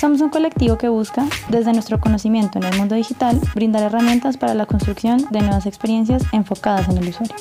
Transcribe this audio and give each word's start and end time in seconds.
Somos 0.00 0.22
un 0.22 0.30
colectivo 0.30 0.78
que 0.78 0.88
busca, 0.88 1.28
desde 1.50 1.74
nuestro 1.74 2.00
conocimiento 2.00 2.56
en 2.56 2.64
el 2.64 2.74
mundo 2.78 2.94
digital, 2.94 3.38
brindar 3.54 3.82
herramientas 3.82 4.38
para 4.38 4.54
la 4.54 4.64
construcción 4.64 5.26
de 5.30 5.40
nuevas 5.40 5.66
experiencias 5.66 6.22
enfocadas 6.32 6.88
en 6.88 6.96
el 6.96 7.08
usuario. 7.10 7.36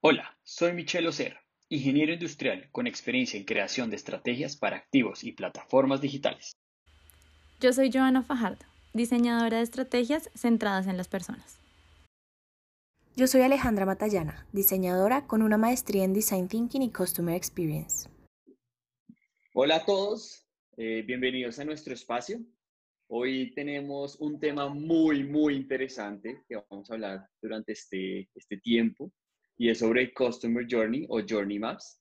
Hola, 0.00 0.34
soy 0.44 0.72
Michelle 0.72 1.06
Ocer, 1.06 1.36
ingeniero 1.68 2.14
industrial 2.14 2.70
con 2.72 2.86
experiencia 2.86 3.38
en 3.38 3.44
creación 3.44 3.90
de 3.90 3.96
estrategias 3.96 4.56
para 4.56 4.78
activos 4.78 5.24
y 5.24 5.32
plataformas 5.32 6.00
digitales. 6.00 6.52
Yo 7.60 7.74
soy 7.74 7.90
Joana 7.92 8.22
Fajardo, 8.22 8.64
diseñadora 8.94 9.58
de 9.58 9.62
estrategias 9.64 10.30
centradas 10.34 10.86
en 10.86 10.96
las 10.96 11.08
personas. 11.08 11.63
Yo 13.16 13.28
soy 13.28 13.42
Alejandra 13.42 13.86
Matallana, 13.86 14.44
diseñadora 14.50 15.28
con 15.28 15.42
una 15.42 15.56
maestría 15.56 16.02
en 16.02 16.12
Design 16.12 16.48
Thinking 16.48 16.82
y 16.82 16.90
Customer 16.90 17.36
Experience. 17.36 18.08
Hola 19.54 19.76
a 19.76 19.84
todos, 19.84 20.44
eh, 20.76 21.04
bienvenidos 21.06 21.60
a 21.60 21.64
nuestro 21.64 21.94
espacio. 21.94 22.40
Hoy 23.06 23.54
tenemos 23.54 24.16
un 24.16 24.40
tema 24.40 24.68
muy, 24.68 25.22
muy 25.22 25.54
interesante 25.54 26.42
que 26.48 26.56
vamos 26.68 26.90
a 26.90 26.94
hablar 26.94 27.28
durante 27.40 27.70
este, 27.70 28.28
este 28.34 28.56
tiempo 28.56 29.12
y 29.56 29.68
es 29.68 29.78
sobre 29.78 30.12
Customer 30.12 30.66
Journey 30.68 31.06
o 31.08 31.20
Journey 31.24 31.60
Maps. 31.60 32.00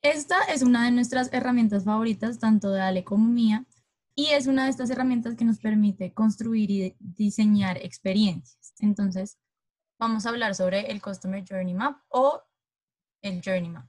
Esta 0.00 0.44
es 0.44 0.62
una 0.62 0.86
de 0.86 0.92
nuestras 0.92 1.30
herramientas 1.34 1.84
favoritas, 1.84 2.38
tanto 2.38 2.70
de 2.70 2.80
Ale 2.80 3.04
como 3.04 3.28
mía, 3.28 3.66
y 4.14 4.28
es 4.28 4.46
una 4.46 4.64
de 4.64 4.70
estas 4.70 4.88
herramientas 4.88 5.36
que 5.36 5.44
nos 5.44 5.58
permite 5.58 6.14
construir 6.14 6.70
y 6.70 6.96
diseñar 7.00 7.76
experiencias. 7.76 8.72
Entonces, 8.80 9.38
vamos 10.02 10.26
a 10.26 10.30
hablar 10.30 10.56
sobre 10.56 10.90
el 10.90 11.00
Customer 11.00 11.44
Journey 11.48 11.74
Map 11.74 11.96
o 12.08 12.42
el 13.22 13.40
Journey 13.40 13.68
Map. 13.68 13.86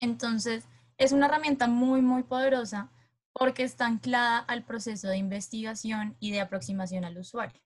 Entonces, 0.00 0.64
es 0.96 1.12
una 1.12 1.26
herramienta 1.26 1.68
muy, 1.68 2.00
muy 2.00 2.22
poderosa 2.22 2.90
porque 3.34 3.64
está 3.64 3.84
anclada 3.84 4.38
al 4.38 4.64
proceso 4.64 5.08
de 5.08 5.18
investigación 5.18 6.16
y 6.20 6.30
de 6.30 6.40
aproximación 6.40 7.04
al 7.04 7.18
usuario. 7.18 7.60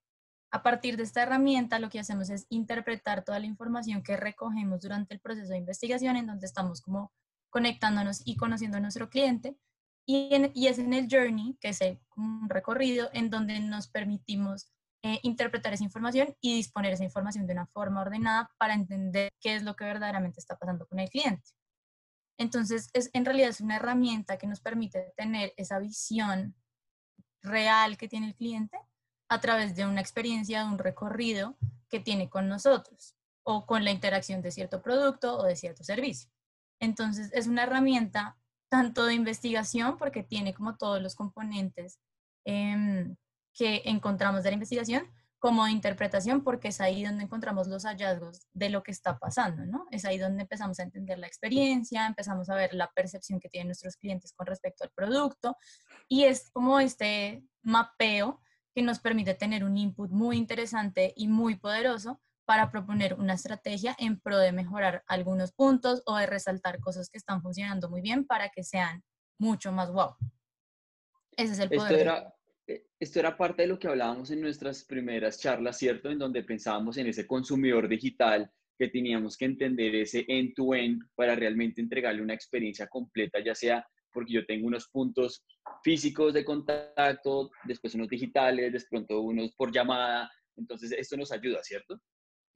A 0.51 0.65
partir 0.65 0.97
de 0.97 1.05
esta 1.05 1.23
herramienta, 1.23 1.79
lo 1.79 1.91
que 1.91 2.01
hacemos 2.01 2.29
es 2.29 2.47
interpretar 2.49 3.23
toda 3.23 3.39
la 3.39 3.47
información 3.47 4.03
que 4.03 4.17
recogemos 4.17 4.81
durante 4.81 5.15
el 5.15 5.21
proceso 5.21 5.53
de 5.53 5.59
investigación, 5.59 6.17
en 6.17 6.27
donde 6.27 6.47
estamos 6.47 6.81
como 6.81 7.13
conectándonos 7.51 8.23
y 8.25 8.37
conociendo 8.37 8.79
a 8.79 8.81
nuestro 8.81 9.11
cliente. 9.11 9.57
Y, 10.07 10.29
y 10.55 10.67
es 10.67 10.81
en 10.81 10.93
el 10.93 11.07
journey, 11.09 11.57
que 11.61 11.69
es 11.69 11.81
un 12.17 12.49
recorrido, 12.49 13.11
en 13.13 13.31
donde 13.31 13.61
nos 13.61 13.87
permitimos 13.87 14.73
eh, 15.07 15.21
interpretar 15.23 15.73
esa 15.73 15.85
información 15.85 16.35
y 16.41 16.57
disponer 16.57 16.93
esa 16.93 17.05
información 17.05 17.47
de 17.47 17.53
una 17.53 17.67
forma 17.67 18.01
ordenada 18.01 18.51
para 18.59 18.75
entender 18.75 19.33
qué 19.41 19.55
es 19.55 19.63
lo 19.63 19.77
que 19.77 19.85
verdaderamente 19.85 20.41
está 20.41 20.59
pasando 20.59 20.85
con 20.89 20.99
el 20.99 21.09
cliente. 21.09 21.49
Entonces, 22.41 22.91
es, 22.93 23.11
en 23.13 23.25
realidad 23.25 23.51
es 23.51 23.61
una 23.61 23.77
herramienta 23.77 24.37
que 24.37 24.49
nos 24.49 24.61
permite 24.61 25.13
tener 25.17 25.55
esa 25.57 25.79
visión 25.79 26.57
real 27.41 27.97
que 27.97 28.09
tiene 28.09 28.27
el 28.27 28.35
cliente 28.35 28.81
a 29.29 29.41
través 29.41 29.77
de 29.77 29.87
una 29.87 30.01
experiencia, 30.01 30.65
de 30.65 30.71
un 30.71 30.79
recorrido 30.79 31.57
que 31.89 32.01
tiene 32.01 32.29
con 32.29 32.49
nosotros 32.49 33.15
o 33.45 33.65
con 33.65 33.85
la 33.85 33.93
interacción 33.93 34.43
de 34.43 34.51
cierto 34.51 34.83
producto 34.83 35.39
o 35.39 35.45
de 35.45 35.55
cierto 35.55 35.85
servicio. 35.85 36.29
Entonces, 36.81 37.31
es 37.33 37.47
una 37.47 37.63
herramienta 37.63 38.37
tanto 38.69 39.05
de 39.05 39.15
investigación 39.15 39.99
porque 39.99 40.25
tiene 40.25 40.53
como 40.53 40.77
todos 40.77 41.01
los 41.01 41.15
componentes 41.15 42.01
eh, 42.45 43.15
que 43.57 43.83
encontramos 43.87 44.43
de 44.45 44.51
la 44.51 44.55
investigación 44.55 45.11
como 45.39 45.65
de 45.65 45.71
interpretación, 45.71 46.43
porque 46.43 46.69
es 46.69 46.81
ahí 46.81 47.05
donde 47.05 47.25
encontramos 47.25 47.69
los 47.69 47.85
hallazgos 47.85 48.47
de 48.53 48.71
lo 48.71 48.83
que 48.83 48.91
está 48.91 49.19
pasando, 49.19 49.67
¿no? 49.67 49.87
Es 49.91 50.05
ahí 50.05 50.19
donde 50.19 50.43
empezamos 50.43 50.81
a 50.81 50.83
entender 50.83 51.19
la 51.19 51.27
experiencia, 51.27 52.07
empezamos 52.07 52.49
a 52.49 52.55
ver 52.55 52.73
la 52.75 52.91
percepción 52.93 53.39
que 53.39 53.49
tienen 53.49 53.69
nuestros 53.69 53.97
clientes 53.97 54.33
con 54.33 54.47
respecto 54.47 54.85
al 54.85 54.91
producto, 54.91 55.57
y 56.09 56.25
es 56.25 56.51
como 56.51 56.81
este 56.81 57.45
mapeo 57.63 58.41
que 58.75 58.83
nos 58.83 58.99
permite 58.99 59.35
tener 59.35 59.63
un 59.63 59.77
input 59.77 60.11
muy 60.11 60.37
interesante 60.37 61.13
y 61.17 61.29
muy 61.29 61.57
poderoso 61.57 62.21
para 62.45 62.71
proponer 62.71 63.15
una 63.15 63.35
estrategia 63.35 63.95
en 63.99 64.21
pro 64.21 64.39
de 64.39 64.53
mejorar 64.53 65.05
algunos 65.07 65.53
puntos 65.53 66.03
o 66.07 66.17
de 66.17 66.27
resaltar 66.27 66.81
cosas 66.81 67.11
que 67.11 67.19
están 67.19 67.43
funcionando 67.43 67.91
muy 67.91 68.01
bien 68.01 68.27
para 68.27 68.49
que 68.49 68.65
sean 68.65 69.03
mucho 69.39 69.73
más 69.73 69.91
wow. 69.93 70.17
Ese 71.37 71.53
es 71.53 71.59
el 71.59 71.71
poder. 71.71 72.07
Eh, 72.07 72.36
esto 72.99 73.21
era 73.21 73.37
parte 73.37 73.63
de 73.63 73.69
lo 73.69 73.79
que 73.79 73.89
hablábamos 73.89 74.31
en 74.31 74.41
nuestras 74.41 74.85
primeras 74.85 75.39
charlas, 75.39 75.79
¿cierto? 75.79 76.11
En 76.11 76.19
donde 76.19 76.43
pensábamos 76.43 76.97
en 76.97 77.07
ese 77.07 77.27
consumidor 77.27 77.89
digital 77.89 78.51
que 78.79 78.89
teníamos 78.89 79.37
que 79.37 79.47
entender 79.47 79.95
ese 79.95 80.25
end-to-end 80.29 81.03
para 81.15 81.35
realmente 81.35 81.81
entregarle 81.81 82.23
una 82.23 82.35
experiencia 82.35 82.87
completa, 82.89 83.39
ya 83.41 83.55
sea 83.55 83.87
porque 84.13 84.33
yo 84.33 84.47
tengo 84.47 84.67
unos 84.67 84.89
puntos 84.89 85.45
físicos 85.83 86.33
de 86.33 86.45
contacto, 86.45 87.51
después 87.65 87.95
unos 87.95 88.09
digitales, 88.09 88.73
de 88.73 88.81
pronto 88.89 89.21
unos 89.21 89.55
por 89.55 89.71
llamada. 89.71 90.31
Entonces, 90.57 90.93
esto 90.93 91.19
nos 91.19 91.31
ayuda, 91.33 91.63
¿cierto? 91.63 92.01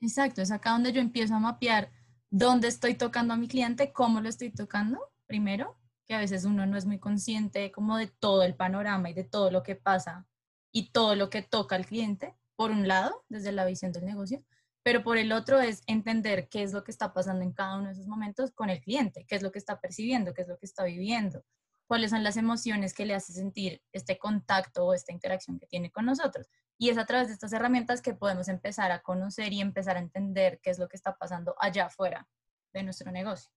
Exacto, 0.00 0.40
es 0.40 0.50
acá 0.50 0.70
donde 0.70 0.92
yo 0.92 1.02
empiezo 1.02 1.34
a 1.34 1.38
mapear 1.38 1.90
dónde 2.30 2.68
estoy 2.68 2.94
tocando 2.94 3.34
a 3.34 3.36
mi 3.36 3.46
cliente, 3.46 3.92
cómo 3.92 4.22
lo 4.22 4.28
estoy 4.30 4.50
tocando 4.50 4.98
primero, 5.26 5.76
que 6.10 6.16
a 6.16 6.18
veces 6.18 6.44
uno 6.44 6.66
no 6.66 6.76
es 6.76 6.86
muy 6.86 6.98
consciente 6.98 7.70
como 7.70 7.96
de 7.96 8.08
todo 8.08 8.42
el 8.42 8.56
panorama 8.56 9.10
y 9.10 9.14
de 9.14 9.22
todo 9.22 9.52
lo 9.52 9.62
que 9.62 9.76
pasa 9.76 10.26
y 10.72 10.90
todo 10.90 11.14
lo 11.14 11.30
que 11.30 11.40
toca 11.40 11.76
al 11.76 11.86
cliente, 11.86 12.34
por 12.56 12.72
un 12.72 12.88
lado, 12.88 13.24
desde 13.28 13.52
la 13.52 13.64
visión 13.64 13.92
del 13.92 14.06
negocio, 14.06 14.42
pero 14.82 15.04
por 15.04 15.18
el 15.18 15.30
otro 15.30 15.60
es 15.60 15.84
entender 15.86 16.48
qué 16.48 16.64
es 16.64 16.72
lo 16.72 16.82
que 16.82 16.90
está 16.90 17.12
pasando 17.12 17.44
en 17.44 17.52
cada 17.52 17.76
uno 17.76 17.86
de 17.86 17.92
esos 17.92 18.08
momentos 18.08 18.50
con 18.50 18.70
el 18.70 18.80
cliente, 18.80 19.24
qué 19.24 19.36
es 19.36 19.42
lo 19.42 19.52
que 19.52 19.60
está 19.60 19.80
percibiendo, 19.80 20.34
qué 20.34 20.42
es 20.42 20.48
lo 20.48 20.58
que 20.58 20.66
está 20.66 20.82
viviendo, 20.82 21.44
cuáles 21.86 22.10
son 22.10 22.24
las 22.24 22.36
emociones 22.36 22.92
que 22.92 23.06
le 23.06 23.14
hace 23.14 23.32
sentir 23.32 23.80
este 23.92 24.18
contacto 24.18 24.86
o 24.86 24.94
esta 24.94 25.12
interacción 25.12 25.60
que 25.60 25.68
tiene 25.68 25.92
con 25.92 26.06
nosotros. 26.06 26.48
Y 26.76 26.88
es 26.88 26.98
a 26.98 27.06
través 27.06 27.28
de 27.28 27.34
estas 27.34 27.52
herramientas 27.52 28.02
que 28.02 28.14
podemos 28.14 28.48
empezar 28.48 28.90
a 28.90 29.02
conocer 29.02 29.52
y 29.52 29.60
empezar 29.60 29.96
a 29.96 30.00
entender 30.00 30.58
qué 30.60 30.70
es 30.70 30.80
lo 30.80 30.88
que 30.88 30.96
está 30.96 31.14
pasando 31.16 31.54
allá 31.60 31.86
afuera 31.86 32.26
de 32.72 32.82
nuestro 32.82 33.12
negocio. 33.12 33.52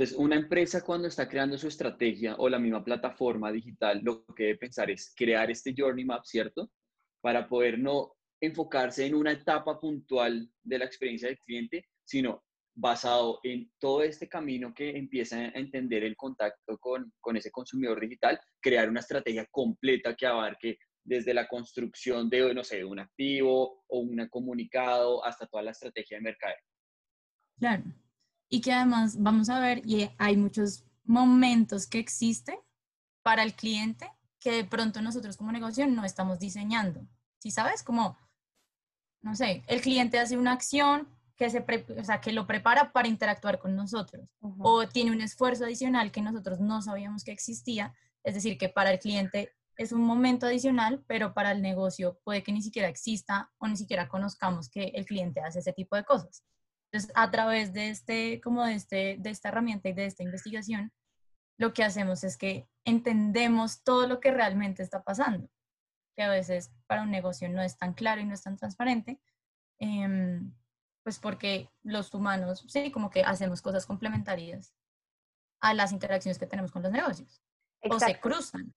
Entonces, 0.00 0.16
una 0.16 0.36
empresa 0.36 0.82
cuando 0.82 1.08
está 1.08 1.28
creando 1.28 1.58
su 1.58 1.68
estrategia 1.68 2.34
o 2.38 2.48
la 2.48 2.58
misma 2.58 2.82
plataforma 2.82 3.52
digital, 3.52 4.00
lo 4.02 4.24
que 4.34 4.44
debe 4.44 4.56
pensar 4.56 4.90
es 4.90 5.12
crear 5.14 5.50
este 5.50 5.74
journey 5.76 6.06
map, 6.06 6.24
¿cierto? 6.24 6.70
Para 7.20 7.46
poder 7.46 7.78
no 7.78 8.14
enfocarse 8.40 9.04
en 9.04 9.14
una 9.14 9.32
etapa 9.32 9.78
puntual 9.78 10.50
de 10.62 10.78
la 10.78 10.86
experiencia 10.86 11.28
del 11.28 11.38
cliente, 11.40 11.86
sino 12.02 12.42
basado 12.74 13.40
en 13.42 13.70
todo 13.78 14.02
este 14.02 14.26
camino 14.26 14.72
que 14.72 14.88
empieza 14.88 15.36
a 15.36 15.48
entender 15.48 16.02
el 16.02 16.16
contacto 16.16 16.78
con, 16.78 17.12
con 17.20 17.36
ese 17.36 17.50
consumidor 17.50 18.00
digital, 18.00 18.40
crear 18.58 18.88
una 18.88 19.00
estrategia 19.00 19.46
completa 19.50 20.16
que 20.16 20.26
abarque 20.26 20.78
desde 21.04 21.34
la 21.34 21.46
construcción 21.46 22.30
de, 22.30 22.54
no 22.54 22.64
sé, 22.64 22.86
un 22.86 23.00
activo 23.00 23.84
o 23.86 23.98
un 23.98 24.26
comunicado 24.30 25.22
hasta 25.22 25.46
toda 25.46 25.62
la 25.62 25.72
estrategia 25.72 26.16
de 26.16 26.22
mercado. 26.22 26.54
Claro 27.58 27.84
y 28.50 28.60
que 28.60 28.72
además 28.72 29.16
vamos 29.18 29.48
a 29.48 29.60
ver, 29.60 29.80
y 29.86 30.10
hay 30.18 30.36
muchos 30.36 30.84
momentos 31.04 31.86
que 31.86 32.00
existen 32.00 32.58
para 33.22 33.44
el 33.44 33.54
cliente 33.54 34.10
que 34.40 34.50
de 34.50 34.64
pronto 34.64 35.00
nosotros 35.00 35.36
como 35.36 35.52
negocio 35.52 35.86
no 35.86 36.04
estamos 36.04 36.38
diseñando. 36.38 37.06
Si 37.38 37.50
sabes? 37.50 37.82
Como, 37.82 38.18
no 39.22 39.36
sé, 39.36 39.62
el 39.68 39.80
cliente 39.80 40.18
hace 40.18 40.36
una 40.36 40.52
acción 40.52 41.08
que, 41.36 41.48
se 41.48 41.64
o 41.98 42.04
sea, 42.04 42.20
que 42.20 42.32
lo 42.32 42.46
prepara 42.46 42.92
para 42.92 43.08
interactuar 43.08 43.60
con 43.60 43.76
nosotros 43.76 44.28
o 44.40 44.86
tiene 44.88 45.12
un 45.12 45.20
esfuerzo 45.20 45.64
adicional 45.64 46.10
que 46.10 46.20
nosotros 46.20 46.60
no 46.60 46.82
sabíamos 46.82 47.24
que 47.24 47.32
existía. 47.32 47.94
Es 48.24 48.34
decir, 48.34 48.58
que 48.58 48.68
para 48.68 48.90
el 48.90 48.98
cliente 48.98 49.54
es 49.76 49.92
un 49.92 50.02
momento 50.02 50.46
adicional, 50.46 51.02
pero 51.06 51.32
para 51.32 51.52
el 51.52 51.62
negocio 51.62 52.18
puede 52.24 52.42
que 52.42 52.52
ni 52.52 52.62
siquiera 52.62 52.88
exista 52.88 53.50
o 53.58 53.68
ni 53.68 53.76
siquiera 53.76 54.08
conozcamos 54.08 54.68
que 54.68 54.92
el 54.94 55.06
cliente 55.06 55.40
hace 55.40 55.60
ese 55.60 55.72
tipo 55.72 55.96
de 55.96 56.04
cosas. 56.04 56.44
Entonces, 56.92 57.12
a 57.14 57.30
través 57.30 57.72
de, 57.72 57.90
este, 57.90 58.40
como 58.40 58.64
de, 58.64 58.74
este, 58.74 59.16
de 59.18 59.30
esta 59.30 59.48
herramienta 59.48 59.88
y 59.88 59.92
de 59.92 60.06
esta 60.06 60.24
investigación, 60.24 60.92
lo 61.56 61.72
que 61.72 61.84
hacemos 61.84 62.24
es 62.24 62.36
que 62.36 62.68
entendemos 62.84 63.82
todo 63.82 64.08
lo 64.08 64.18
que 64.18 64.32
realmente 64.32 64.82
está 64.82 65.02
pasando, 65.02 65.48
que 66.16 66.22
a 66.22 66.30
veces 66.30 66.72
para 66.86 67.02
un 67.02 67.10
negocio 67.10 67.48
no 67.48 67.62
es 67.62 67.76
tan 67.76 67.92
claro 67.94 68.20
y 68.20 68.24
no 68.24 68.34
es 68.34 68.42
tan 68.42 68.56
transparente, 68.56 69.20
em, 69.78 70.52
pues 71.04 71.18
porque 71.18 71.70
los 71.82 72.12
humanos, 72.12 72.64
sí, 72.68 72.90
como 72.90 73.10
que 73.10 73.22
hacemos 73.22 73.62
cosas 73.62 73.86
complementarias 73.86 74.74
a 75.60 75.74
las 75.74 75.92
interacciones 75.92 76.38
que 76.38 76.46
tenemos 76.46 76.72
con 76.72 76.82
los 76.82 76.90
negocios, 76.90 77.40
o 77.88 77.98
se 78.00 78.18
cruzan. 78.18 78.74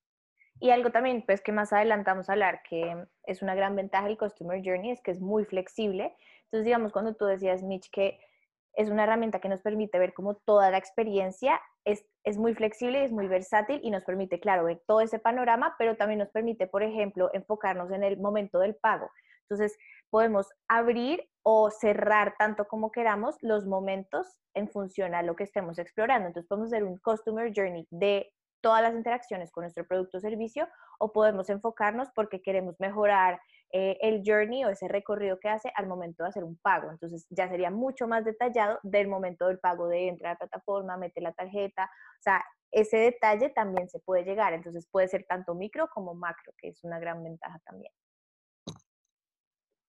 Y 0.64 0.72
algo 0.72 0.92
también, 0.92 1.24
pues 1.26 1.42
que 1.42 1.52
más 1.52 1.74
adelante 1.74 2.10
vamos 2.10 2.30
a 2.30 2.34
hablar, 2.34 2.62
que 2.64 3.06
es 3.26 3.42
una 3.42 3.54
gran 3.54 3.76
ventaja 3.76 4.08
del 4.08 4.18
Customer 4.18 4.62
Journey, 4.64 4.92
es 4.92 5.02
que 5.02 5.12
es 5.12 5.20
muy 5.20 5.44
flexible 5.44 6.16
entonces, 6.54 6.66
digamos, 6.66 6.92
cuando 6.92 7.16
tú 7.16 7.26
decías, 7.26 7.64
Mitch, 7.64 7.90
que 7.90 8.20
es 8.76 8.88
una 8.88 9.06
herramienta 9.06 9.40
que 9.40 9.50
nos 9.50 9.64
permite 9.64 9.98
ver 9.98 10.14
como 10.14 10.36
toda 10.36 10.70
la 10.70 10.78
experiencia 10.78 11.60
es, 11.84 12.06
es 12.24 12.38
muy 12.38 12.54
flexible, 12.54 13.04
es 13.04 13.12
muy 13.12 13.28
versátil 13.28 13.80
y 13.82 13.90
nos 13.90 14.04
permite, 14.04 14.40
claro, 14.40 14.66
ver 14.66 14.84
todo 14.86 15.02
ese 15.02 15.18
panorama, 15.18 15.74
pero 15.80 15.98
también 15.98 16.20
nos 16.20 16.30
permite, 16.30 16.68
por 16.68 16.84
ejemplo, 16.84 17.32
enfocarnos 17.34 17.90
en 17.90 18.04
el 18.04 18.20
momento 18.20 18.60
del 18.60 18.76
pago. 18.76 19.10
Entonces, 19.50 19.76
podemos 20.12 20.48
abrir 20.68 21.28
o 21.42 21.72
cerrar 21.72 22.36
tanto 22.38 22.68
como 22.68 22.92
queramos 22.92 23.36
los 23.42 23.66
momentos 23.66 24.38
en 24.54 24.70
función 24.70 25.16
a 25.16 25.24
lo 25.24 25.36
que 25.36 25.46
estemos 25.46 25.80
explorando. 25.80 26.28
Entonces, 26.28 26.48
podemos 26.48 26.72
hacer 26.72 26.84
un 26.84 27.00
Customer 27.00 27.52
Journey 27.52 27.88
de 27.90 28.32
todas 28.64 28.82
las 28.82 28.96
interacciones 28.96 29.52
con 29.52 29.64
nuestro 29.64 29.86
producto 29.86 30.18
o 30.18 30.22
servicio 30.22 30.68
o 30.98 31.12
podemos 31.12 31.50
enfocarnos 31.50 32.08
porque 32.16 32.42
queremos 32.42 32.80
mejorar 32.80 33.42
eh, 33.76 33.98
el 34.02 34.22
journey 34.26 34.64
o 34.64 34.70
ese 34.70 34.88
recorrido 34.88 35.38
que 35.40 35.50
hace 35.50 35.70
al 35.76 35.88
momento 35.88 36.24
de 36.24 36.30
hacer 36.30 36.44
un 36.44 36.56
pago. 36.58 36.90
Entonces 36.90 37.28
ya 37.30 37.50
sería 37.50 37.72
mucho 37.72 38.08
más 38.08 38.24
detallado 38.24 38.80
del 38.84 39.08
momento 39.08 39.48
del 39.48 39.60
pago 39.60 39.88
de 39.88 40.08
entrar 40.08 40.30
a 40.30 40.34
la 40.34 40.40
plataforma, 40.40 40.96
meter 40.96 41.24
la 41.24 41.34
tarjeta. 41.34 41.86
O 41.86 42.22
sea, 42.22 42.44
ese 42.72 42.98
detalle 42.98 43.50
también 43.50 43.90
se 43.90 44.00
puede 44.00 44.24
llegar. 44.24 44.54
Entonces 44.54 44.88
puede 44.90 45.08
ser 45.10 45.26
tanto 45.28 45.56
micro 45.56 45.90
como 45.94 46.16
macro, 46.16 46.54
que 46.58 46.70
es 46.70 46.84
una 46.84 47.00
gran 47.00 47.22
ventaja 47.22 47.60
también. 47.66 47.92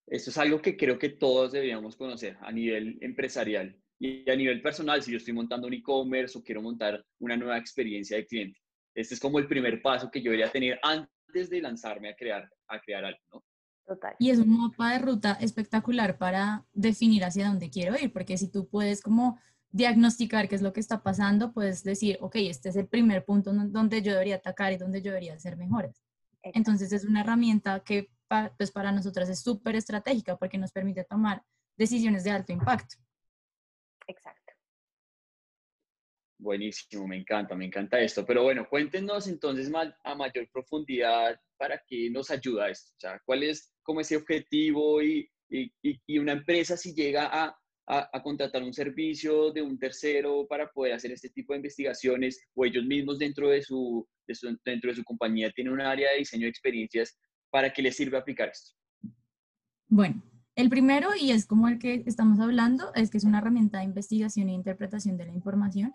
Esto 0.06 0.30
es 0.30 0.38
algo 0.38 0.60
que 0.60 0.76
creo 0.76 0.98
que 0.98 1.10
todos 1.10 1.52
deberíamos 1.52 1.96
conocer 1.96 2.36
a 2.40 2.50
nivel 2.50 2.98
empresarial 3.00 3.78
y 3.98 4.28
a 4.30 4.36
nivel 4.36 4.60
personal. 4.62 5.02
Si 5.02 5.12
yo 5.12 5.18
estoy 5.18 5.32
montando 5.32 5.66
un 5.66 5.74
e-commerce 5.74 6.38
o 6.38 6.42
quiero 6.42 6.60
montar 6.60 7.04
una 7.18 7.36
nueva 7.36 7.58
experiencia 7.58 8.16
de 8.16 8.26
cliente, 8.26 8.60
este 8.94 9.14
es 9.14 9.20
como 9.20 9.38
el 9.38 9.46
primer 9.46 9.82
paso 9.82 10.11
que 10.11 10.20
yo 10.20 10.31
debería 10.31 10.50
tener 10.50 10.79
antes 10.82 11.50
de 11.50 11.61
lanzarme 11.61 12.11
a 12.11 12.17
crear, 12.17 12.49
a 12.69 12.81
crear 12.81 13.05
algo, 13.05 13.20
¿no? 13.32 13.44
Total. 13.87 14.14
Y 14.19 14.31
es 14.31 14.38
un 14.38 14.56
mapa 14.56 14.93
de 14.93 14.99
ruta 15.00 15.37
espectacular 15.41 16.17
para 16.17 16.64
definir 16.73 17.23
hacia 17.23 17.49
dónde 17.49 17.69
quiero 17.69 17.94
ir, 17.99 18.12
porque 18.12 18.38
si 18.38 18.50
tú 18.50 18.67
puedes 18.69 19.02
como 19.02 19.38
diagnosticar 19.73 20.49
qué 20.49 20.55
es 20.55 20.62
lo 20.62 20.73
que 20.73 20.81
está 20.81 21.02
pasando, 21.02 21.52
puedes 21.52 21.85
decir, 21.85 22.17
ok, 22.20 22.37
este 22.37 22.70
es 22.70 22.76
el 22.76 22.87
primer 22.87 23.25
punto 23.25 23.52
donde 23.52 24.02
yo 24.02 24.12
debería 24.12 24.37
atacar 24.37 24.73
y 24.73 24.79
donde 24.79 25.02
yo 25.02 25.11
debería 25.11 25.35
hacer 25.35 25.56
mejores. 25.56 26.02
Entonces 26.43 26.93
es 26.93 27.05
una 27.05 27.20
herramienta 27.20 27.81
que 27.81 28.11
pues 28.56 28.70
para 28.70 28.93
nosotras 28.93 29.29
es 29.29 29.41
súper 29.41 29.76
estratégica 29.76 30.37
porque 30.37 30.58
nos 30.58 30.73
permite 30.73 31.05
tomar 31.05 31.43
decisiones 31.76 32.25
de 32.25 32.31
alto 32.31 32.52
impacto. 32.52 32.96
Exacto. 34.06 34.44
Buenísimo, 36.44 37.08
me 37.08 37.17
encanta, 37.17 37.56
me 37.56 37.64
encanta 37.64 37.99
esto. 37.99 38.26
Pero 38.26 38.43
bueno, 38.43 38.67
cuéntenos 38.69 39.26
entonces 39.29 39.73
a 40.05 40.14
mayor 40.14 40.46
profundidad 40.52 41.41
para 41.56 41.82
qué 41.88 42.11
nos 42.11 42.31
ayuda 42.31 42.69
esto. 42.69 42.93
O 42.99 43.00
sea, 43.00 43.19
cuál 43.25 43.44
es 43.44 43.73
como 43.82 44.02
ese 44.02 44.17
objetivo 44.17 45.02
y, 45.02 45.26
y, 45.49 45.73
y 45.82 46.19
una 46.19 46.32
empresa 46.32 46.76
si 46.76 46.93
llega 46.93 47.31
a, 47.32 47.56
a, 47.87 48.23
contratar 48.23 48.62
un 48.62 48.75
servicio 48.75 49.52
de 49.52 49.62
un 49.62 49.79
tercero 49.79 50.46
para 50.46 50.70
poder 50.70 50.93
hacer 50.93 51.12
este 51.12 51.31
tipo 51.31 51.55
de 51.55 51.61
investigaciones 51.61 52.38
o 52.55 52.67
ellos 52.67 52.85
mismos 52.85 53.19
dentro 53.19 53.49
de 53.49 53.62
su, 53.62 54.06
dentro 54.67 54.91
de 54.91 54.96
su 54.96 55.05
compañía 55.05 55.50
tienen 55.50 55.73
un 55.73 55.81
área 55.81 56.12
de 56.12 56.19
diseño 56.19 56.43
de 56.43 56.50
experiencias 56.50 57.19
para 57.49 57.73
que 57.73 57.81
les 57.81 57.96
sirva 57.96 58.19
aplicar 58.19 58.50
esto. 58.50 58.75
Bueno, 59.88 60.23
el 60.56 60.69
primero, 60.69 61.08
y 61.19 61.31
es 61.31 61.46
como 61.46 61.69
el 61.69 61.79
que 61.79 62.02
estamos 62.05 62.38
hablando, 62.38 62.93
es 62.94 63.11
que 63.11 63.17
es 63.17 63.25
una 63.25 63.38
herramienta 63.38 63.79
de 63.79 63.85
investigación 63.85 64.50
e 64.50 64.52
interpretación 64.52 65.17
de 65.17 65.25
la 65.25 65.32
información 65.32 65.94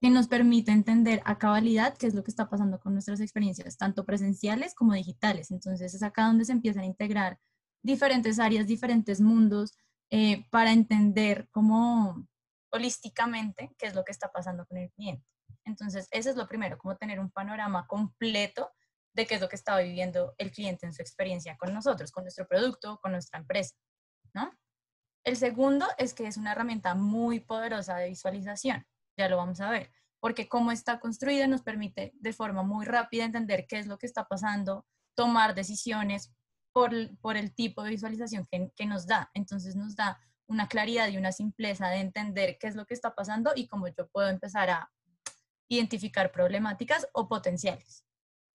que 0.00 0.10
nos 0.10 0.28
permite 0.28 0.70
entender 0.70 1.22
a 1.24 1.38
cabalidad 1.38 1.96
qué 1.96 2.06
es 2.06 2.14
lo 2.14 2.22
que 2.22 2.30
está 2.30 2.48
pasando 2.48 2.78
con 2.78 2.92
nuestras 2.92 3.20
experiencias, 3.20 3.76
tanto 3.76 4.04
presenciales 4.04 4.74
como 4.74 4.92
digitales. 4.92 5.50
Entonces 5.50 5.92
es 5.94 6.02
acá 6.02 6.26
donde 6.26 6.44
se 6.44 6.52
empiezan 6.52 6.84
a 6.84 6.86
integrar 6.86 7.38
diferentes 7.82 8.38
áreas, 8.38 8.66
diferentes 8.66 9.20
mundos, 9.20 9.76
eh, 10.10 10.46
para 10.50 10.72
entender 10.72 11.48
cómo 11.50 12.26
holísticamente 12.70 13.74
qué 13.76 13.86
es 13.86 13.94
lo 13.94 14.04
que 14.04 14.12
está 14.12 14.30
pasando 14.30 14.66
con 14.66 14.78
el 14.78 14.90
cliente. 14.92 15.24
Entonces, 15.64 16.08
eso 16.10 16.30
es 16.30 16.36
lo 16.36 16.48
primero, 16.48 16.78
como 16.78 16.96
tener 16.96 17.20
un 17.20 17.30
panorama 17.30 17.86
completo 17.86 18.70
de 19.14 19.26
qué 19.26 19.34
es 19.34 19.40
lo 19.40 19.48
que 19.48 19.56
está 19.56 19.78
viviendo 19.78 20.34
el 20.38 20.50
cliente 20.50 20.86
en 20.86 20.94
su 20.94 21.02
experiencia 21.02 21.56
con 21.58 21.74
nosotros, 21.74 22.10
con 22.10 22.24
nuestro 22.24 22.46
producto, 22.46 22.98
con 23.02 23.12
nuestra 23.12 23.38
empresa, 23.38 23.74
¿no? 24.32 24.50
El 25.24 25.36
segundo 25.36 25.86
es 25.98 26.14
que 26.14 26.26
es 26.26 26.36
una 26.36 26.52
herramienta 26.52 26.94
muy 26.94 27.40
poderosa 27.40 27.96
de 27.96 28.08
visualización 28.08 28.86
ya 29.18 29.28
lo 29.28 29.36
vamos 29.36 29.60
a 29.60 29.70
ver, 29.70 29.90
porque 30.20 30.48
cómo 30.48 30.72
está 30.72 31.00
construida 31.00 31.46
nos 31.46 31.62
permite 31.62 32.12
de 32.14 32.32
forma 32.32 32.62
muy 32.62 32.86
rápida 32.86 33.24
entender 33.24 33.66
qué 33.66 33.78
es 33.78 33.86
lo 33.86 33.98
que 33.98 34.06
está 34.06 34.26
pasando, 34.28 34.86
tomar 35.14 35.54
decisiones 35.54 36.32
por, 36.72 36.92
por 37.18 37.36
el 37.36 37.54
tipo 37.54 37.82
de 37.82 37.90
visualización 37.90 38.46
que, 38.50 38.70
que 38.74 38.86
nos 38.86 39.06
da. 39.06 39.30
Entonces 39.34 39.74
nos 39.74 39.96
da 39.96 40.20
una 40.46 40.68
claridad 40.68 41.08
y 41.08 41.18
una 41.18 41.32
simpleza 41.32 41.88
de 41.88 41.98
entender 41.98 42.56
qué 42.58 42.68
es 42.68 42.76
lo 42.76 42.86
que 42.86 42.94
está 42.94 43.14
pasando 43.14 43.52
y 43.54 43.66
cómo 43.66 43.88
yo 43.88 44.08
puedo 44.08 44.28
empezar 44.28 44.70
a 44.70 44.90
identificar 45.68 46.32
problemáticas 46.32 47.06
o 47.12 47.28
potenciales 47.28 48.04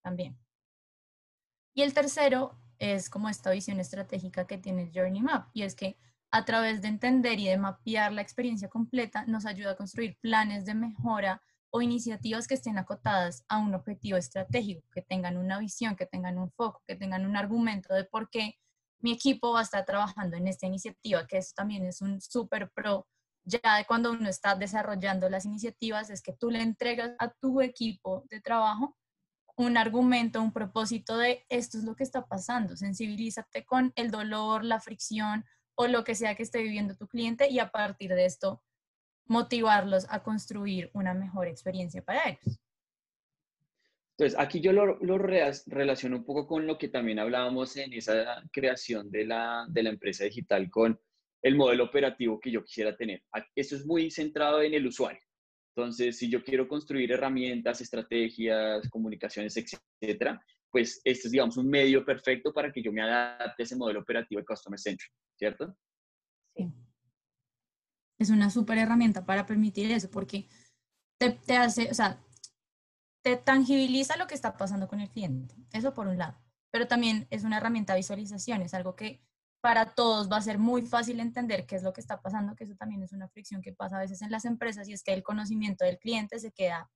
también. 0.02 0.40
Y 1.76 1.84
el 1.84 1.94
tercero 1.94 2.60
es 2.80 3.10
como 3.10 3.30
esta 3.30 3.52
visión 3.52 3.80
estratégica 3.80 4.48
que 4.48 4.58
tiene 4.58 4.84
el 4.84 4.92
Journey 4.94 5.22
Map, 5.22 5.50
y 5.54 5.64
es 5.64 5.76
que 5.76 5.98
a 6.34 6.46
través 6.46 6.82
de 6.82 6.88
entender 6.88 7.40
y 7.40 7.48
de 7.48 7.60
mapear 7.60 8.12
la 8.12 8.24
experiencia 8.24 8.68
completa, 8.68 9.24
nos 9.28 9.46
ayuda 9.46 9.74
a 9.74 9.76
construir 9.76 10.18
planes 10.20 10.66
de 10.66 10.74
mejora 10.74 11.44
o 11.70 11.84
iniciativas 11.84 12.48
que 12.48 12.56
estén 12.56 12.80
acotadas 12.80 13.46
a 13.50 13.60
un 13.60 13.76
objetivo 13.76 14.18
estratégico, 14.18 14.82
que 14.92 15.04
tengan 15.04 15.38
una 15.38 15.60
visión, 15.60 15.96
que 15.96 16.08
tengan 16.08 16.40
un 16.40 16.52
foco, 16.52 16.82
que 16.88 16.96
tengan 16.96 17.28
un 17.28 17.38
argumento 17.38 17.94
de 17.94 18.06
por 18.06 18.32
qué 18.32 18.56
mi 19.00 19.12
equipo 19.12 19.52
va 19.52 19.60
a 19.60 19.64
estar 19.64 19.86
trabajando 19.86 20.36
en 20.36 20.48
esta 20.48 20.66
iniciativa, 20.66 21.28
que 21.28 21.38
eso 21.38 21.54
también 21.56 21.86
es 21.86 22.02
un 22.02 22.20
súper 22.20 22.72
pro. 22.72 23.06
Ya 23.46 23.78
de 23.78 23.86
cuando 23.86 24.12
uno 24.12 24.28
está 24.28 24.56
desarrollando 24.56 25.30
las 25.30 25.46
iniciativas, 25.46 26.10
es 26.10 26.24
que 26.24 26.34
tú 26.34 26.50
le 26.50 26.64
entregas 26.64 27.12
a 27.20 27.30
tu 27.30 27.62
equipo 27.62 28.26
de 28.32 28.42
trabajo 28.42 28.98
un 29.56 29.78
argumento, 29.78 30.42
un 30.42 30.52
propósito 30.52 31.16
de 31.16 31.46
esto 31.50 31.78
es 31.78 31.84
lo 31.84 31.96
que 31.96 32.04
está 32.04 32.26
pasando, 32.26 32.76
sensibilízate 32.76 33.66
con 33.66 33.94
el 33.96 34.10
dolor, 34.10 34.64
la 34.64 34.80
fricción 34.80 35.46
o 35.76 35.88
lo 35.88 36.04
que 36.04 36.16
sea 36.16 36.36
que 36.36 36.44
esté 36.44 36.62
viviendo 36.62 36.96
tu 36.96 37.08
cliente 37.08 37.50
y 37.50 37.60
a 37.60 37.70
partir 37.70 38.14
de 38.14 38.26
esto 38.26 38.62
motivarlos 39.26 40.06
a 40.10 40.22
construir 40.24 40.90
una 40.94 41.14
mejor 41.14 41.48
experiencia 41.48 42.02
para 42.04 42.30
ellos. 42.30 42.60
Entonces, 44.18 44.40
aquí 44.40 44.62
yo 44.62 44.74
lo, 44.74 44.98
lo 45.00 45.18
relaciono 45.18 46.18
un 46.18 46.26
poco 46.26 46.46
con 46.46 46.68
lo 46.68 46.78
que 46.78 46.88
también 46.88 47.18
hablábamos 47.18 47.76
en 47.78 47.94
esa 47.94 48.44
creación 48.52 49.10
de 49.10 49.26
la, 49.26 49.66
de 49.70 49.84
la 49.84 49.90
empresa 49.90 50.24
digital 50.26 50.70
con 50.70 51.00
el 51.42 51.56
modelo 51.56 51.86
operativo 51.86 52.40
que 52.40 52.52
yo 52.52 52.64
quisiera 52.64 52.96
tener. 52.96 53.24
Esto 53.56 53.76
es 53.76 53.86
muy 53.86 54.12
centrado 54.12 54.62
en 54.62 54.74
el 54.74 54.86
usuario. 54.86 55.22
Entonces, 55.76 56.18
si 56.18 56.30
yo 56.30 56.44
quiero 56.44 56.68
construir 56.68 57.12
herramientas, 57.12 57.82
estrategias, 57.82 58.88
comunicaciones, 58.90 59.58
etcétera, 59.58 60.40
pues 60.74 61.00
este 61.04 61.28
es, 61.28 61.32
digamos, 61.32 61.56
un 61.58 61.70
medio 61.70 62.04
perfecto 62.04 62.52
para 62.52 62.72
que 62.72 62.82
yo 62.82 62.92
me 62.92 63.04
adapte 63.04 63.62
a 63.62 63.64
ese 63.64 63.76
modelo 63.76 64.00
operativo 64.00 64.42
de 64.42 64.46
Customer 64.46 64.80
Centric, 64.80 65.12
¿cierto? 65.38 65.78
Sí. 66.58 66.74
Es 68.20 68.32
una 68.32 68.50
súper 68.50 68.80
herramienta 68.80 69.24
para 69.24 69.46
permitir 69.46 69.92
eso, 69.92 70.10
porque 70.10 70.50
te, 71.20 71.30
te, 71.30 71.58
hace, 71.58 71.92
o 71.92 71.94
sea, 71.94 72.20
te 73.24 73.38
tangibiliza 73.38 74.18
lo 74.18 74.26
que 74.26 74.34
está 74.34 74.58
pasando 74.58 74.88
con 74.88 75.00
el 75.00 75.12
cliente. 75.12 75.56
Eso 75.72 75.94
por 75.94 76.08
un 76.08 76.18
lado. 76.18 76.42
Pero 76.72 76.88
también 76.88 77.28
es 77.30 77.44
una 77.44 77.58
herramienta 77.58 77.94
de 77.94 78.00
visualización, 78.00 78.64
es 78.64 78.74
algo 78.74 78.96
que 78.96 79.22
para 79.62 79.94
todos 79.94 80.30
va 80.30 80.38
a 80.38 80.42
ser 80.42 80.58
muy 80.58 80.82
fácil 80.82 81.20
entender 81.20 81.68
qué 81.68 81.76
es 81.76 81.84
lo 81.84 81.94
que 81.94 82.02
está 82.02 82.20
pasando, 82.20 82.56
que 82.56 82.64
eso 82.64 82.76
también 82.76 83.04
es 83.04 83.14
una 83.14 83.30
fricción 83.30 83.62
que 83.62 83.74
pasa 83.74 83.98
a 83.98 84.02
veces 84.02 84.24
en 84.24 84.32
las 84.32 84.46
empresas 84.46 84.90
y 84.90 84.94
es 84.94 85.04
que 85.04 85.14
el 85.14 85.22
conocimiento 85.22 85.86
del 85.86 86.00
cliente 86.00 86.40
se 86.40 86.52
queda 86.52 86.90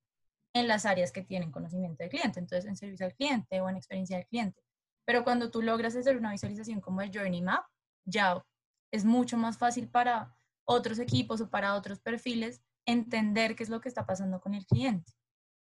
en 0.58 0.68
las 0.68 0.86
áreas 0.86 1.12
que 1.12 1.24
tienen 1.24 1.52
conocimiento 1.52 2.04
del 2.04 2.10
cliente, 2.10 2.40
entonces 2.40 2.66
en 2.66 2.76
servicio 2.76 3.06
al 3.06 3.16
cliente 3.16 3.62
o 3.62 3.70
en 3.70 3.78
experiencia 3.78 4.18
del 4.18 4.28
cliente. 4.28 4.62
Pero 5.06 5.24
cuando 5.24 5.50
tú 5.50 5.62
logras 5.62 5.96
hacer 5.96 6.18
una 6.18 6.32
visualización 6.32 6.82
como 6.82 7.02
el 7.02 7.12
Journey 7.14 7.42
Map, 7.42 7.66
ya 8.06 8.44
es 8.92 9.06
mucho 9.06 9.38
más 9.38 9.58
fácil 9.58 9.90
para 9.90 10.36
otros 10.66 11.00
equipos 11.00 11.42
o 11.42 11.50
para 11.50 11.76
otros 11.76 12.00
perfiles 12.00 12.62
entender 12.86 13.56
qué 13.56 13.64
es 13.64 13.70
lo 13.70 13.82
que 13.82 13.90
está 13.90 14.06
pasando 14.06 14.40
con 14.40 14.54
el 14.54 14.66
cliente. 14.66 15.14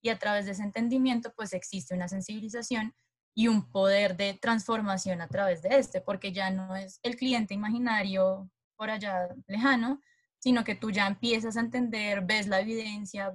Y 0.02 0.10
a 0.10 0.18
través 0.18 0.46
de 0.46 0.52
ese 0.52 0.62
entendimiento, 0.62 1.32
pues 1.34 1.52
existe 1.52 1.94
una 1.94 2.08
sensibilización 2.08 2.94
y 3.34 3.48
un 3.48 3.70
poder 3.70 4.16
de 4.16 4.34
transformación 4.34 5.20
a 5.20 5.28
través 5.28 5.62
de 5.62 5.78
este, 5.78 6.00
porque 6.00 6.32
ya 6.32 6.50
no 6.50 6.76
es 6.76 7.00
el 7.02 7.16
cliente 7.16 7.54
imaginario 7.54 8.50
por 8.76 8.90
allá 8.90 9.28
lejano, 9.46 10.00
sino 10.38 10.62
que 10.62 10.74
tú 10.74 10.90
ya 10.90 11.06
empiezas 11.06 11.56
a 11.56 11.60
entender, 11.60 12.20
ves 12.22 12.46
la 12.46 12.60
evidencia, 12.60 13.34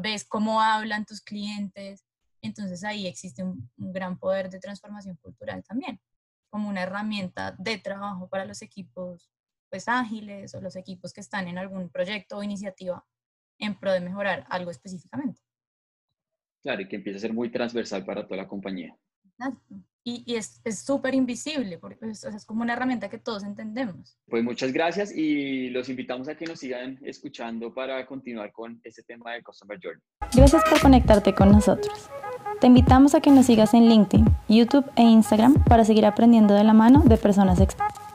ves 0.00 0.24
cómo 0.24 0.60
hablan 0.60 1.04
tus 1.04 1.20
clientes. 1.20 2.04
Entonces 2.42 2.84
ahí 2.84 3.06
existe 3.06 3.42
un, 3.42 3.70
gran 3.76 4.18
poder 4.18 4.50
de 4.50 4.60
transformación 4.60 5.16
cultural 5.16 5.62
también, 5.64 6.00
como 6.48 6.68
una 6.68 6.82
herramienta 6.82 7.54
de 7.58 7.78
trabajo 7.78 8.28
para 8.28 8.44
los 8.44 8.62
equipos 8.62 9.30
pues 9.68 9.86
ágiles 9.86 10.54
o 10.54 10.60
los 10.60 10.74
equipos 10.74 11.12
que 11.12 11.20
están 11.20 11.46
en 11.46 11.56
algún 11.56 11.90
proyecto 11.90 12.38
o 12.38 12.42
iniciativa 12.42 13.04
en 13.58 13.78
pro 13.78 13.92
de 13.92 14.00
mejorar 14.00 14.44
algo 14.48 14.70
específicamente. 14.70 15.40
Claro, 16.62 16.82
y 16.82 16.88
que 16.88 16.96
empieza 16.96 17.18
a 17.18 17.20
ser 17.20 17.32
muy 17.32 17.50
transversal 17.50 18.04
para 18.04 18.26
toda 18.26 18.42
la 18.42 18.48
compañía. 18.48 18.96
Exacto. 19.24 19.76
Y 20.26 20.36
es 20.36 20.60
súper 20.84 21.14
invisible, 21.14 21.78
porque 21.78 22.06
es, 22.10 22.24
es, 22.24 22.44
como 22.44 22.62
una 22.62 22.72
herramienta 22.72 23.08
que 23.08 23.18
todos 23.18 23.44
entendemos. 23.44 24.16
Pues 24.28 24.44
muchas 24.44 24.72
gracias 24.72 25.14
y 25.14 25.70
los 25.70 25.88
invitamos 25.88 26.28
a 26.28 26.34
que 26.34 26.46
nos 26.46 26.60
sigan 26.60 26.98
escuchando 27.02 27.72
para 27.72 28.06
continuar 28.06 28.52
con 28.52 28.80
este 28.84 29.02
tema 29.02 29.32
de 29.32 29.42
Customer 29.42 29.78
Journey. 29.82 30.02
Gracias 30.34 30.62
por 30.68 30.80
conectarte 30.80 31.34
con 31.34 31.52
nosotros. 31.52 32.10
Te 32.60 32.66
invitamos 32.66 33.14
a 33.14 33.20
que 33.20 33.30
nos 33.30 33.46
sigas 33.46 33.72
en 33.72 33.88
LinkedIn, 33.88 34.26
YouTube 34.48 34.84
e 34.96 35.02
Instagram 35.02 35.54
para 35.64 35.84
seguir 35.84 36.04
aprendiendo 36.04 36.54
de 36.54 36.64
la 36.64 36.74
mano 36.74 37.02
de 37.06 37.16
personas 37.16 37.60
expertas. 37.60 38.09